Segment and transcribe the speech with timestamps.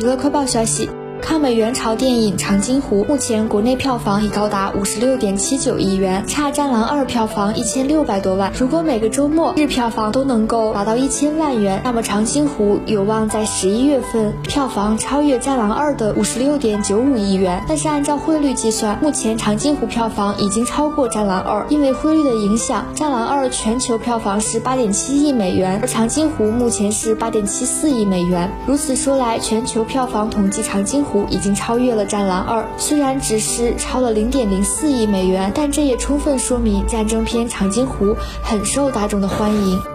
[0.00, 0.90] 娱乐快报消息。
[1.24, 8.52] 抗美援朝电影《长津湖》目前国内票房已高达五十六点七九亿元，差《战狼二》票房一千六百多万。
[8.58, 17.64] 如果每个周末日票房都能够达到一千万元，那么《长津湖》有望在十一月份票房超越《战狼二》的五十六点九五亿元。
[17.66, 28.52] 但是按照汇率计算，目前《长津湖》票房已经超过《战狼二》，因为汇率的影响，《战狼二》全球票房是八点七亿美元，而《长津湖》目前是八点七四亿美元。
[28.66, 31.12] 如此说来，全球票房统计《长津湖》。
[31.30, 38.06] 已经超越了《战狼二》，虽然只是超了零点零四亿美元，但这也充分说明战争片《长津湖》
[38.42, 39.93] 很受大众的欢迎。